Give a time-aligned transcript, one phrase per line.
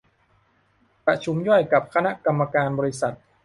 [1.05, 3.15] ประชุมย่อยกับคณะกรรมการบริษัท